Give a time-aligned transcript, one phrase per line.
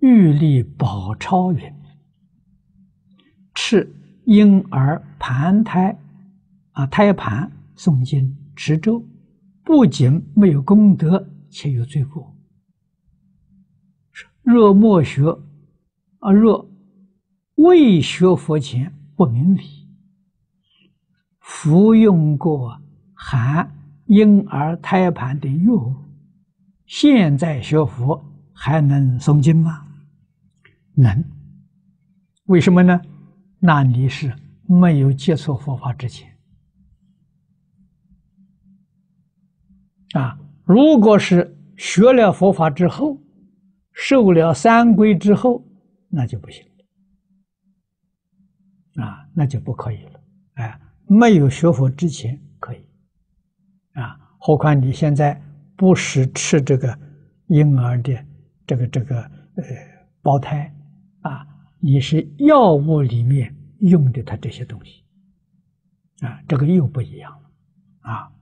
[0.00, 1.74] 玉立宝钞云：
[3.54, 3.86] 敕
[4.24, 5.94] 婴儿盘胎
[6.72, 9.04] 啊，胎盘诵经持咒，
[9.62, 12.34] 不仅没有功德，且有罪过。
[14.42, 15.38] 若莫学
[16.20, 16.66] 啊，若
[17.56, 19.86] 未学佛前不明理，
[21.40, 22.80] 服用过
[23.12, 23.70] 含
[24.06, 25.94] 婴儿胎盘的药物，
[26.86, 28.24] 现在学佛
[28.54, 29.88] 还能诵经吗？
[30.94, 31.24] 能。
[32.44, 33.00] 为什么呢？
[33.58, 34.34] 那你是
[34.66, 36.36] 没有接触佛法之前
[40.14, 40.38] 啊。
[40.64, 43.20] 如果是学了佛法之后，
[43.92, 45.64] 受了三皈之后，
[46.08, 46.64] 那就不行
[48.96, 50.20] 啊，那就不可以了。
[50.54, 52.84] 哎，没有学佛之前可以
[53.92, 55.40] 啊，何况你现在
[55.76, 56.98] 不是吃这个
[57.48, 58.24] 婴儿的
[58.66, 59.64] 这个这个呃
[60.22, 60.72] 胞胎
[61.22, 61.46] 啊，
[61.78, 65.04] 你是药物里面用的它这些东西
[66.20, 67.50] 啊，这个又不一样了
[68.00, 68.32] 啊。